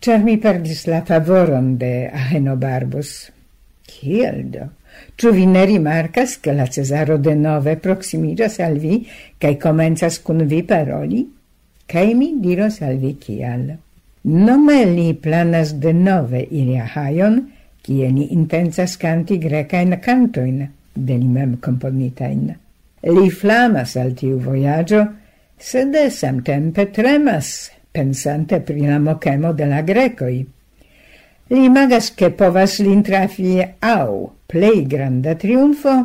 char 0.00 0.24
mi 0.24 0.38
perdis 0.38 0.86
la 0.86 1.02
favoron 1.06 1.76
de 1.78 2.08
Ahenobarbus. 2.10 3.30
Kiel 3.86 4.42
do? 4.50 4.64
Ču 5.14 5.30
vi 5.36 5.44
ne 5.46 5.62
rimarcas 5.68 6.40
che 6.40 6.52
la 6.52 6.66
Cesaro 6.66 7.18
de 7.18 7.36
nove 7.36 7.76
proksimiĝas 7.76 8.58
al 8.64 8.80
vi 8.82 9.04
cae 9.38 9.54
comenzas 9.60 10.18
cun 10.24 10.42
vi 10.50 10.64
paroli? 10.66 11.22
Cae 11.86 12.14
mi 12.14 12.32
diros 12.42 12.80
al 12.82 12.98
vi 12.98 13.14
kial. 13.20 13.70
Nome 14.22 14.84
li 14.84 15.14
planas 15.14 15.72
denove 15.80 16.42
iri 16.50 16.76
ahajon, 16.76 17.40
kie 17.80 18.10
ni 18.12 18.26
intensas 18.34 18.98
canti 19.00 19.38
grecain 19.40 19.96
cantoin, 20.04 20.66
de 20.92 21.16
li 21.16 21.28
mem 21.28 21.56
componitain. 21.64 22.50
Li 23.00 23.30
flamas 23.32 23.96
al 23.96 24.12
tiu 24.12 24.36
voyaggio, 24.44 25.06
sed 25.56 25.96
samtempe 26.12 26.90
tremas, 26.92 27.70
pensante 27.92 28.60
pri 28.60 28.84
la 28.90 28.98
mocemo 29.00 29.54
de 29.56 29.66
la 29.66 29.80
grecoi. 29.80 30.44
Li 31.50 31.64
imagas 31.64 32.12
che 32.14 32.30
povas 32.30 32.78
l'intrafi 32.78 33.56
au 33.80 34.30
plei 34.46 34.84
granda 34.86 35.34
triunfo, 35.34 35.96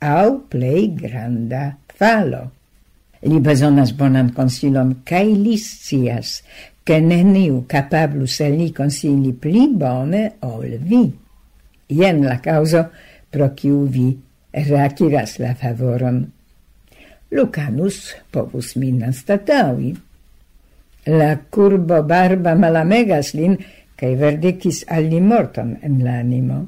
au 0.00 0.36
plei 0.48 0.92
granda 0.94 1.78
falo. 1.88 2.50
Li 3.24 3.40
besonas 3.40 3.94
bonan 3.96 4.34
consilon, 4.36 4.98
cae 5.08 5.32
li 5.32 5.56
scias, 5.56 6.42
che 6.84 7.00
neniu 7.00 7.64
capablus 7.66 8.40
el 8.44 8.58
ni 8.60 8.70
consili 8.72 9.32
pli 9.32 9.68
bone 9.72 10.36
ol 10.40 10.76
vi. 10.78 11.04
Ien 11.86 12.20
la 12.24 12.38
causo 12.40 12.90
pro 13.30 13.54
ciu 13.56 13.86
vi 13.88 14.12
reaciras 14.52 15.38
la 15.38 15.54
favoron. 15.54 16.20
Lucanus 17.32 18.14
povus 18.30 18.76
min 18.76 19.02
anstataui. 19.02 19.94
La 21.06 21.32
curbo 21.50 22.02
barba 22.02 22.54
malamegas 22.54 23.32
lin, 23.34 23.56
cae 23.96 24.14
verdicis 24.16 24.84
al 24.88 25.08
li 25.08 25.20
morton 25.20 25.74
en 25.82 25.98
l'animo. 26.04 26.60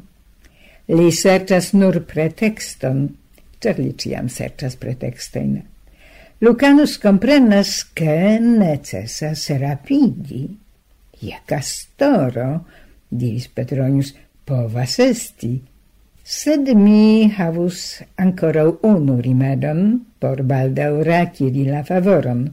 Li 0.88 1.12
sertas 1.12 1.72
nur 1.74 2.02
pretexton, 2.09 3.09
cer 3.61 3.79
li 3.79 3.92
ciam 4.00 4.29
sertas 4.33 4.76
pretextein. 4.81 5.75
Lucanus 6.38 6.99
comprenas 6.99 7.83
che 7.94 8.38
necessas 8.38 9.49
rapidi. 9.57 10.44
Ia 11.20 11.40
castoro, 11.46 12.66
diris 13.09 13.49
Petronius, 13.49 14.12
povas 14.44 14.99
esti. 14.99 15.57
Sed 16.22 16.68
mi 16.77 17.33
havus 17.33 18.03
ancora 18.20 18.66
unu 18.68 19.16
rimedon 19.16 20.05
por 20.20 20.42
baldau 20.42 21.01
raciri 21.01 21.64
la 21.64 21.81
favoron. 21.83 22.53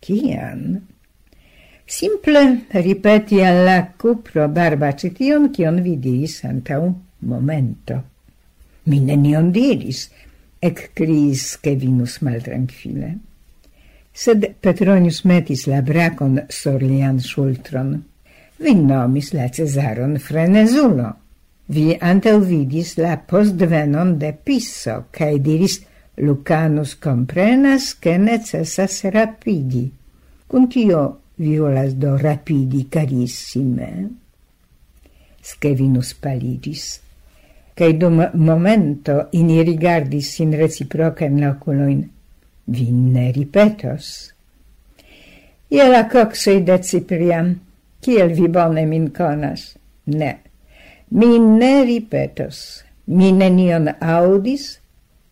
Cian? 0.00 0.80
Simple 1.84 2.64
ripeti 2.80 3.42
alla 3.42 3.92
cupro 3.92 4.48
barba 4.48 4.96
cition, 4.96 5.52
cion 5.52 5.82
vidis 5.84 6.40
antau 6.48 6.94
momento. 7.28 8.00
Mi 8.88 9.04
nenion 9.04 9.52
diris, 9.52 10.08
ekkriis 10.62 11.56
Kevinus 11.62 12.20
maltrankvile. 12.22 13.14
Sed 14.12 14.44
Petronius 14.60 15.22
metis 15.24 15.66
la 15.70 15.80
bracon 15.82 16.40
sur 16.50 16.80
lian 16.82 17.20
ŝultron. 17.24 17.94
Vi 18.60 18.74
nomis 18.74 19.32
la 19.32 19.48
Cesaron 19.48 20.18
frenezulo. 20.20 21.14
Vi 21.70 21.94
antelvidis 22.02 22.96
la 22.98 23.14
postvenon 23.16 24.16
de 24.18 24.32
Pisso, 24.34 25.04
cae 25.14 25.38
diris 25.38 25.78
Lucanus 26.20 26.96
comprenas 26.98 27.94
che 27.94 28.18
necessas 28.18 29.04
rapidi. 29.14 29.86
Cun 30.46 30.66
tio 30.68 31.20
violas 31.38 31.94
do 31.94 32.16
rapidi 32.18 32.88
carissime. 32.90 34.10
Scevinus 35.40 36.12
paligis 36.12 36.98
cae 37.80 37.96
dum 37.96 38.20
momento 38.34 39.28
ini 39.32 39.62
rigardis 39.64 40.34
sin 40.34 40.52
reciproca 40.52 41.24
in 41.24 41.44
oculoin. 41.48 42.04
Vi 42.64 42.90
ne 42.92 43.32
ripetos. 43.32 44.34
Iel 45.72 45.88
la 45.90 46.04
coxoi 46.04 46.60
de 46.60 46.76
Cipriam, 46.84 47.54
kiel 48.04 48.34
vi 48.36 48.48
bone 48.48 48.84
min 48.84 49.08
conas? 49.16 49.78
Ne, 50.12 50.32
mi 51.16 51.38
ne 51.38 51.84
ripetos. 51.88 52.84
Mi 53.06 53.32
nenion 53.32 53.88
audis, 53.98 54.76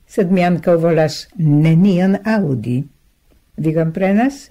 sed 0.06 0.32
mi 0.32 0.42
anco 0.42 0.78
volas 0.80 1.28
nenion 1.36 2.16
audi. 2.24 2.80
Vi 3.60 3.74
comprenas? 3.76 4.48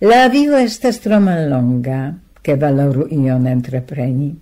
La 0.00 0.26
vivo 0.28 0.58
estas 0.58 0.98
tro 0.98 1.22
longa, 1.22 2.18
che 2.42 2.56
valoru 2.56 3.06
ion 3.14 3.46
entrepreni. 3.46 4.34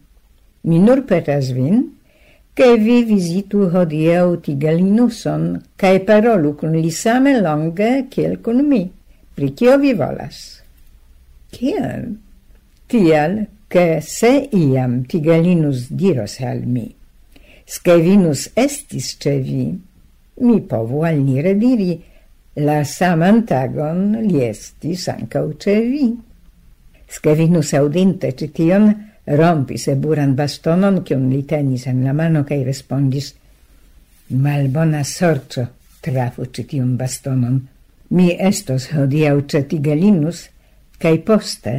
Mi 0.62 0.79
nur 0.79 1.05
petas 1.05 1.53
vin, 1.53 2.00
che 2.61 2.77
vi 2.77 3.05
visitu 3.05 3.70
hodieu 3.73 4.37
Tigellinuson, 4.37 5.62
cae 5.81 6.03
parolu 6.05 6.51
cun 6.61 6.75
li 6.77 6.90
same 6.92 7.40
longe 7.40 8.05
ciel 8.12 8.37
cun 8.44 8.61
mi, 8.68 8.83
pri 9.33 9.55
cio 9.57 9.79
vi 9.79 9.94
volas. 9.94 10.61
Cial? 11.49 12.05
Tial, 12.85 13.46
che 13.66 14.03
se 14.05 14.51
iam 14.53 15.07
tigalinus 15.09 15.88
diros 15.88 16.37
al 16.44 16.66
mi, 16.66 16.85
Scevinus 17.64 18.51
estis 18.53 19.16
ce 19.16 19.38
vi, 19.40 19.64
mi 20.44 20.61
povu 20.61 21.01
al 21.01 21.16
nire 21.16 21.55
rediri, 21.55 21.96
la 22.61 22.83
saman 22.85 23.46
tagon 23.49 24.18
li 24.20 24.44
estis 24.44 25.09
ancau 25.09 25.55
ce 25.57 25.81
vi. 25.81 26.12
Scevinus 27.09 27.73
audinte 27.73 28.35
cition, 28.37 28.92
rompis 29.26 29.88
eburan 29.88 30.35
bastonon, 30.37 31.02
kion 31.04 31.28
li 31.30 31.42
tenis 31.42 31.87
en 31.87 32.04
la 32.04 32.12
mano, 32.12 32.44
cae 32.44 32.64
respondis, 32.64 33.35
malbona 34.30 35.04
sorcio 35.04 35.66
trafu 36.00 36.46
ĉi 36.46 36.80
bastonon. 36.96 37.61
Mi 38.11 38.37
estos 38.38 38.90
hodiau 38.92 39.42
cetigelinus, 39.46 40.48
cae 40.98 41.18
poste 41.18 41.74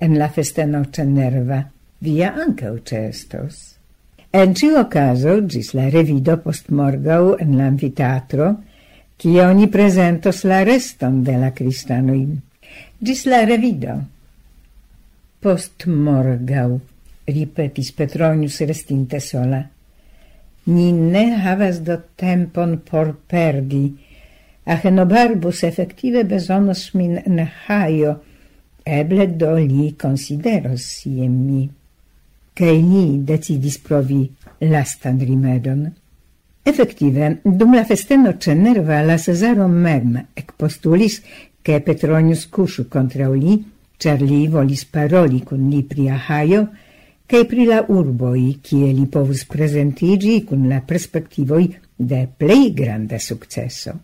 en 0.00 0.18
la 0.18 0.28
festeno 0.28 0.84
ĉe 0.84 1.04
Nerva. 1.04 1.62
Via 2.00 2.32
ancau 2.34 2.78
ĉe 2.78 3.08
estos. 3.08 3.74
En 4.32 4.54
ĉiu 4.54 4.76
okazo, 4.78 5.40
gis 5.48 5.72
la 5.74 5.88
revido 5.90 6.36
postmorgaŭ 6.36 7.36
en 7.40 7.56
la 7.58 7.70
cia 9.18 9.48
oni 9.50 9.66
presentos 9.66 10.44
la 10.44 10.62
reston 10.62 11.24
de 11.24 11.36
la 11.38 11.50
kristanoj. 11.50 12.20
Gis 13.02 13.24
la 13.26 13.44
revido! 13.44 13.96
Post 15.38 15.84
morgau, 15.86 16.80
ripetis 17.30 17.92
Petronius 17.94 18.56
restinte 18.66 19.20
sola. 19.20 19.60
Ni 20.66 20.90
ne 20.92 21.36
havas 21.38 21.78
do 21.86 21.94
tempon 22.18 22.80
por 22.82 23.12
perdi, 23.30 23.84
Achenobarbus 24.68 25.62
effective 25.62 26.24
besonos 26.24 26.90
min 26.94 27.22
ne 27.26 27.46
Haio, 27.66 28.16
eble 28.84 29.28
do 29.40 29.54
li 29.56 29.94
consideros 29.96 30.82
siem 30.98 31.38
mi. 31.46 31.62
Cei 32.58 32.82
ni 32.82 33.22
decidis 33.24 33.78
provi 33.78 34.26
lastan 34.60 35.22
rimedon. 35.22 35.86
Effective, 36.66 37.38
dum 37.44 37.78
la 37.78 37.86
festeno 37.86 38.34
cenerva 38.36 39.00
la 39.06 39.16
Cesaro 39.16 39.68
mem 39.68 40.18
ec 40.34 40.52
postulis 40.58 41.22
che 41.62 41.80
Petronius 41.80 42.48
cusciu 42.50 42.88
contra 42.88 43.30
li 43.30 43.77
char 43.98 44.22
li 44.22 44.46
volis 44.48 44.84
paroli 44.86 45.42
con 45.42 45.68
li 45.68 45.82
pri 45.82 46.08
Ahaio, 46.08 46.62
kaj 47.28 47.44
pri 47.50 47.66
la 47.66 47.82
urboi, 47.82 48.60
cie 48.62 48.92
li 48.94 49.06
povus 49.10 49.44
presentigi 49.44 50.44
con 50.44 50.68
la 50.70 50.80
perspectivoi 50.80 51.66
de 51.96 52.26
plei 52.36 52.72
grande 52.72 53.18
successo. 53.18 53.98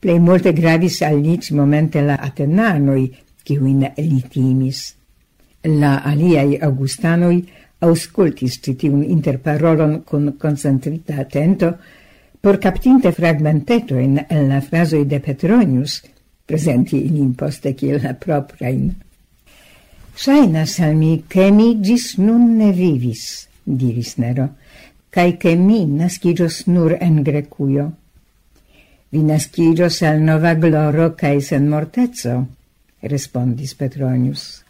Plei 0.00 0.18
multe 0.18 0.54
gravis 0.56 1.02
al 1.02 1.20
lic 1.20 1.50
momente 1.52 2.00
la 2.00 2.16
Atenanoi, 2.16 3.04
kiujn 3.44 3.84
li 3.96 4.22
timis. 4.32 4.94
La 5.68 6.00
aliai 6.00 6.56
Augustanoi 6.56 7.42
auscultis 7.84 8.56
citiun 8.64 9.02
interparolon 9.04 10.00
con 10.08 10.36
concentrita 10.38 11.20
attento, 11.20 11.76
por 12.40 12.58
captinte 12.58 13.12
fragmenteto 13.12 13.98
en 14.00 14.24
la 14.48 14.60
frasoi 14.64 15.04
de 15.04 15.20
Petronius, 15.20 16.00
presenti 16.50 17.06
in 17.06 17.14
imposte 17.14 17.74
kiel 17.78 18.00
la 18.02 18.14
proprain. 18.18 18.90
Shainas 20.18 20.80
al 20.82 20.96
mi, 20.98 21.22
che 21.28 21.52
mi 21.54 21.78
gis 21.78 22.16
nun 22.18 22.56
ne 22.56 22.72
vivis, 22.74 23.46
diris 23.62 24.16
Nero, 24.18 24.48
cae 25.14 25.36
che 25.36 25.54
mi 25.54 25.84
nascigios 25.86 26.64
nur 26.66 26.96
en 26.98 27.22
Grecuio. 27.22 27.86
Vi 29.10 29.22
nascigios 29.22 30.02
al 30.02 30.18
nova 30.26 30.54
gloro 30.54 31.14
cae 31.14 31.38
sen 31.40 31.68
mortezzo, 31.68 32.34
respondis 32.98 33.76
Petronius. 33.78 34.64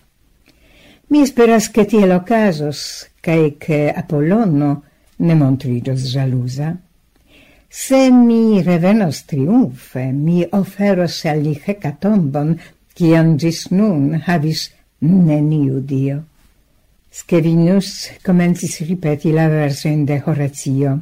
Mi 1.09 1.25
speras 1.27 1.71
che 1.71 1.87
tiel 1.87 2.13
ocasos, 2.13 3.09
cae 3.21 3.57
che 3.57 3.89
Apollono 3.91 4.83
ne 5.17 5.35
montrigios 5.35 6.13
jalusa. 6.13 6.77
Se 7.73 8.11
mi 8.11 8.61
revenos 8.63 9.27
triumfe, 9.27 10.11
mi 10.11 10.45
oferos 10.51 11.25
al 11.25 11.45
li 11.45 11.53
hecatombon, 11.55 12.57
cian 12.99 13.37
gis 13.39 13.69
nun 13.71 14.19
havis 14.27 14.65
neniu 15.07 15.79
dio. 15.79 16.17
Scevinus 17.15 18.11
comencis 18.27 18.81
ripeti 18.89 19.31
la 19.31 19.47
versen 19.47 20.03
de 20.05 20.19
Horatio. 20.19 20.99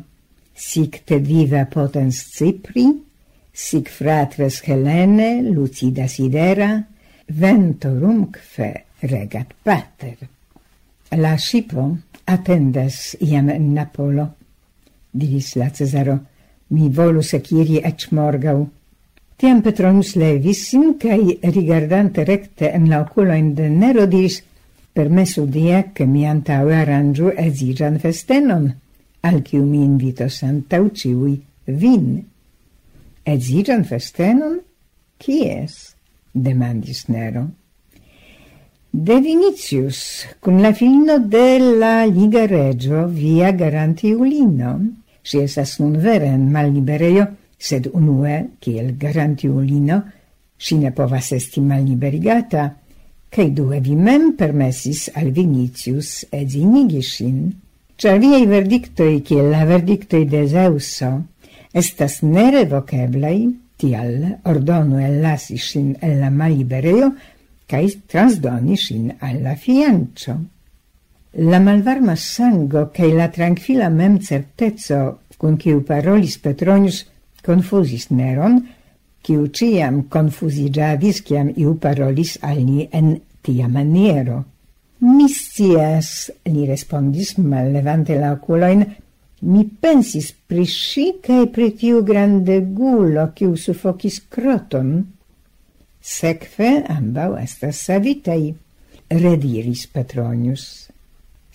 Sic 0.53 1.01
te 1.09 1.17
viva 1.25 1.65
potens 1.73 2.21
Cipri, 2.37 2.87
sic 3.51 3.89
fratres 3.89 4.61
Helene, 4.69 5.41
lucida 5.49 6.05
sidera, 6.05 6.83
ventorumque 7.33 8.73
regat 9.09 9.57
pater. 9.65 10.19
La 11.17 11.39
scipo 11.39 11.95
attendas 12.27 13.17
iam 13.25 13.49
Napolo, 13.73 14.35
diris 15.13 15.55
la 15.57 15.73
Cesaro, 15.73 16.21
mi 16.69 16.89
volus 16.89 17.33
aciri 17.35 17.81
ec 17.85 18.09
morgau. 18.13 18.69
Tiam 19.39 19.63
Petronus 19.63 20.17
levis 20.17 20.65
sin, 20.69 20.97
cae 20.99 21.39
rigardante 21.55 22.25
recte 22.25 22.73
en 22.75 22.89
la 22.91 23.01
oculoin 23.03 23.55
de 23.55 23.69
Nero 23.71 24.07
diris, 24.07 24.43
permesu 24.93 25.47
dia 25.47 25.93
che 25.95 26.07
mi 26.07 26.27
antaue 26.27 26.75
arrangiu 26.75 27.31
ezigian 27.37 27.99
festenon, 28.03 28.73
al 29.23 29.43
ciu 29.47 29.63
mi 29.65 29.85
invitos 29.85 30.43
antau 30.43 30.91
ciui 30.91 31.37
vin. 31.67 32.25
Ezigian 33.25 33.85
festenon? 33.85 34.59
Chies? 35.19 35.95
demandis 36.33 37.07
Nero. 37.09 37.49
De 38.91 39.21
Vinicius, 39.21 40.27
cum 40.41 40.59
la 40.63 40.73
filino 40.73 41.19
de 41.19 41.59
la 41.61 42.05
Liga 42.07 42.47
Regio, 42.47 43.07
via 43.07 43.53
garanti 43.53 44.15
Ulino, 44.15 44.81
si 45.29 45.43
esas 45.45 45.77
nun 45.81 45.99
vere 46.01 46.31
en 46.33 46.47
malliberejo, 46.53 47.27
sed 47.59 47.91
unue, 47.93 48.37
kiel 48.65 48.95
garantiulino, 48.97 50.01
si 50.57 50.79
ne 50.81 50.93
povas 50.97 51.33
esti 51.37 51.61
malliberigata, 51.61 52.65
cae 53.29 53.51
due 53.53 53.83
vi 53.85 53.97
mem 53.97 54.33
permesis 54.39 55.09
al 55.21 55.31
Vinicius 55.37 56.25
edzinigi 56.33 57.03
ŝin. 57.05 57.41
Ĉar 57.99 58.21
viaj 58.23 58.45
verdictoi, 58.49 59.21
kiel 59.27 59.51
la 59.53 59.67
verdictoi 59.69 60.25
de 60.33 60.45
Zeuso, 60.49 61.11
estas 61.77 62.23
nerevoceblei, 62.25 63.43
tial 63.79 64.39
ordonu 64.49 65.03
ellasi 65.03 65.59
sin 65.63 65.93
el 66.03 66.19
la 66.23 66.31
malliberejo 66.35 67.13
kaj 67.69 67.85
transdoni 68.11 68.79
sin 68.81 69.13
al 69.21 69.45
fiancio. 69.61 70.39
La 71.33 71.59
malvarma 71.59 72.17
sango 72.17 72.89
che 72.91 73.13
la 73.13 73.29
trankvila 73.29 73.91
con 73.91 75.57
kun 75.59 75.75
u 75.75 75.83
parolis 75.83 76.39
Petronius, 76.39 77.07
confusis 77.43 78.09
Neron, 78.09 78.67
kiu 79.21 79.51
ciam 79.53 80.09
confusigiadis 80.09 81.23
ciam 81.23 81.53
iu 81.55 81.77
parolis 81.77 82.39
alni 82.41 82.89
en 82.91 83.21
tia 83.43 83.69
maniero. 83.69 84.45
Missias, 85.01 86.33
li 86.45 86.65
respondis 86.67 87.37
mallevante 87.37 88.17
la 88.19 88.33
oculoin, 88.33 88.83
mi 89.41 89.65
pensis 89.65 90.33
pri 90.33 90.65
sci 90.65 91.21
cae 91.23 91.47
pri 91.47 91.71
tiu 91.77 92.03
grandegulo 92.03 93.29
kiu 93.35 93.55
suffocis 93.55 94.23
croton. 94.29 95.05
Secfe 96.01 96.83
ambau 96.89 97.37
estas 97.37 97.85
savitei, 97.85 98.55
rediris 99.09 99.87
Petronius 99.93 100.89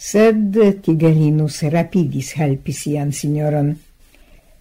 sed 0.04 0.58
Tigelinus 0.84 1.62
rapidis 1.72 2.34
helpis 2.36 2.82
ian 2.92 3.12
signoron. 3.16 3.70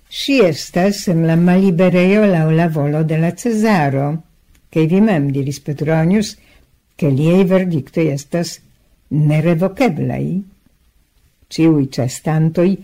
Si 0.09 0.37
estas 0.39 1.09
en 1.11 1.25
la 1.27 1.35
malibereo 1.37 2.27
lau 2.31 2.51
la 2.55 2.69
volo 2.69 3.03
de 3.03 3.19
la 3.19 3.33
Cesaro, 3.35 4.23
che 4.71 4.87
vi 4.87 5.01
mem 5.01 5.31
diris 5.35 5.59
Petronius, 5.61 6.37
che 6.95 7.11
liei 7.11 7.43
verdictoi 7.45 8.13
estas 8.13 8.61
nerevokeblaj. 9.09 10.29
Ciui 11.49 11.89
cestantoi, 11.91 12.77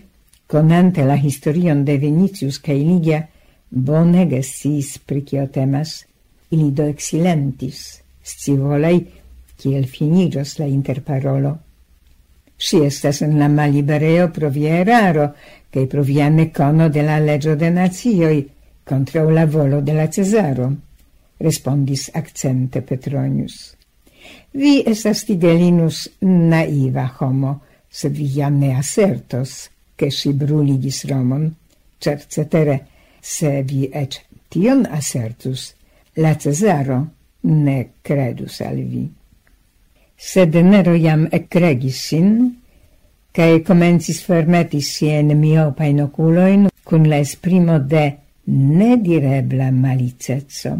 conante 0.45 1.05
la 1.05 1.15
historion 1.15 1.85
de 1.85 1.97
Vinicius 1.97 2.59
kaj 2.59 2.77
Ligia, 2.89 3.21
bonege 3.69 4.43
sis 4.43 4.97
pricio 4.99 5.47
temas, 5.47 6.03
ili 6.51 6.73
do 6.75 6.91
exilentis, 6.91 8.01
scivolei, 8.21 8.99
kiel 9.55 9.87
finigios 9.87 10.57
la 10.59 10.67
interparolo. 10.67 11.68
Si 12.59 12.81
estas 12.83 13.21
en 13.23 13.37
la 13.39 13.47
malibereo 13.47 14.27
provieraro, 14.35 15.31
cae 15.71 15.87
proviane 15.87 16.49
cono 16.51 16.89
de 16.89 17.03
la 17.07 17.19
legio 17.23 17.55
de 17.55 17.69
nazioi, 17.71 18.41
contra 18.83 19.23
la 19.23 19.45
volo 19.45 19.81
de 19.81 19.93
la 19.93 20.07
Cesaro, 20.11 20.73
respondis 21.39 22.09
accente 22.13 22.81
Petronius. 22.81 23.75
Vi 24.51 24.83
estas 24.85 25.23
tigelinus 25.23 26.07
naiva 26.21 27.05
homo, 27.19 27.61
sed 27.89 28.17
vi 28.17 28.27
jam 28.33 28.57
ne 28.59 28.73
assertos, 28.75 29.69
che 29.95 30.09
si 30.11 30.33
bruligis 30.33 31.05
Romon, 31.05 31.47
cercetere, 31.97 32.79
se 33.21 33.63
vi 33.63 33.89
ec 33.93 34.19
tion 34.49 34.85
assertus, 34.89 35.73
la 36.15 36.35
Cesaro 36.35 36.99
ne 37.41 37.79
credus 38.01 38.59
al 38.61 38.83
vi 38.83 39.18
sed 40.19 40.55
Nero 40.55 40.95
jam 40.99 41.27
ecregis 41.31 42.03
sin, 42.09 42.31
cae 43.31 43.61
comencis 43.63 44.19
fermetis 44.27 44.91
sien 44.97 45.31
miopain 45.39 46.01
oculoin 46.03 46.67
cun 46.83 47.07
la 47.07 47.21
esprimo 47.23 47.79
de 47.79 48.05
nedirebla 48.49 49.71
malicezzo. 49.71 50.73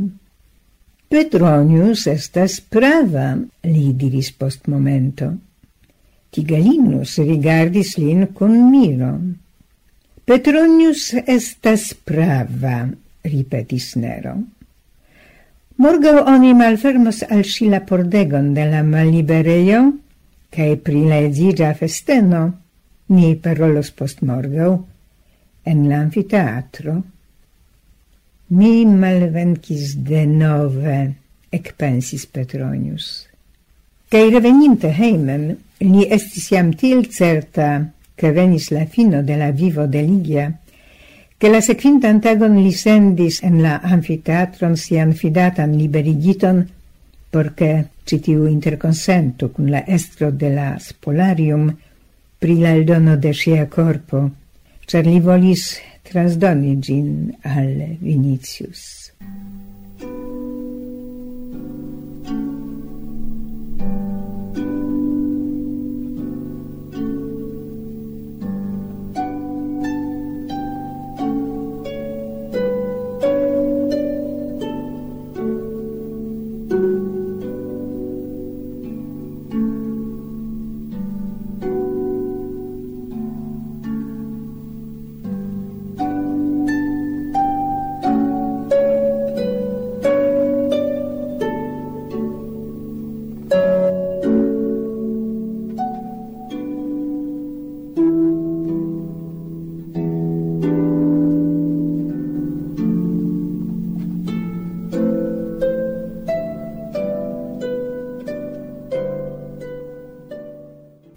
Petronius 1.10 2.06
estas 2.12 2.60
prava, 2.62 3.32
li 3.66 3.94
diris 3.98 4.32
post 4.36 4.68
momento. 4.68 5.32
Tigalinus 6.30 7.16
rigardis 7.26 7.96
lin 7.98 8.28
cun 8.36 8.60
miro. 8.70 9.14
Petronius 10.26 11.14
estas 11.26 11.94
prava, 12.06 12.84
ripetis 13.26 13.96
Nero. 13.98 14.36
Morgau 15.80 16.26
oni 16.28 16.52
malfermos 16.54 17.22
al 17.24 17.46
si 17.48 17.70
la 17.72 17.80
pordegon 17.88 18.50
de 18.54 18.66
la 18.68 18.82
malliberejo 18.84 19.80
cae 20.52 20.74
pri 20.76 21.06
la 21.08 21.22
edziĝa 21.24 21.70
festeno 21.80 22.42
ni 23.16 23.30
parolos 23.40 23.94
postmorgaŭ 23.96 24.74
en 25.72 25.86
la 25.88 26.02
amfiteatro. 26.04 26.98
Mi 28.60 28.74
malvenkis 28.84 29.96
denove, 30.10 31.00
ekpensis 31.56 32.28
Petronius. 32.28 33.08
Cae 34.12 34.28
reveninte 34.36 34.92
heimen, 35.00 35.54
li 35.80 36.08
estis 36.12 36.52
jam 36.52 36.74
til 36.76 37.06
certa, 37.08 37.70
che 38.20 38.34
venis 38.36 38.68
la 38.76 38.84
fino 38.84 39.24
de 39.24 39.40
la 39.40 39.54
vivo 39.56 39.88
de 39.88 40.04
Ligia, 40.04 40.50
che 41.40 41.48
la 41.48 41.62
sequintan 41.64 42.18
tagon 42.20 42.58
li 42.60 42.74
sendis 42.76 43.38
en 43.48 43.62
la 43.64 43.78
amfiteatron 43.80 44.76
sian 44.76 45.14
fidatan 45.16 45.72
liberigiton 45.80 46.58
porche 47.32 47.72
citiu 48.04 48.44
interconsento 48.46 49.48
cun 49.54 49.70
la 49.72 49.86
estro 49.88 50.32
de 50.32 50.50
la 50.58 50.70
spolarium 50.88 51.70
pri 52.40 52.60
la 52.60 52.74
eldono 52.76 53.16
de 53.16 53.32
sia 53.34 53.68
corpo, 53.68 54.30
cer 54.86 55.06
li 55.06 55.20
volis 55.20 55.78
trasdoni 56.04 56.76
gin 56.80 57.32
al 57.44 57.98
Vinicius. 58.00 58.82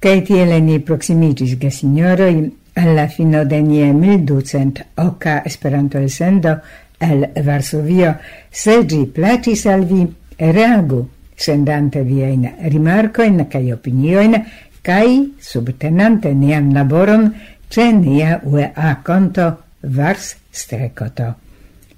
Cae 0.02 0.24
tiele 0.26 0.58
ni 0.58 0.80
proximigis, 0.82 1.52
gesignoroi, 1.62 2.50
alla 2.74 3.06
fino 3.06 3.44
de 3.44 3.60
nie 3.62 3.92
mil 3.94 4.24
ducent 4.26 4.80
oca 4.98 5.36
esperanto 5.46 5.98
esendo 5.98 6.56
el 6.98 7.28
Varsovio, 7.44 8.16
se 8.50 8.80
gi 8.82 9.04
placis 9.06 9.62
al 9.70 9.86
vi, 9.86 10.02
reagu, 10.38 11.04
sendante 11.36 12.02
viein 12.02 12.48
rimarcoin 12.74 13.46
cae 13.46 13.72
opinioin, 13.78 14.34
cae 14.82 15.16
subtenante 15.38 16.34
nian 16.34 16.74
laboron 16.74 17.30
ce 17.70 17.92
nia 17.92 18.40
UEA 18.42 18.98
conto 19.06 19.52
Vars 19.82 20.36
Strecoto. 20.50 21.34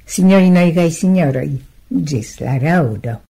Signorinoi 0.04 0.72
gai 0.76 0.90
signoroi, 0.90 1.54
gis 1.88 2.40
la 2.44 2.58
raudo. 2.58 3.23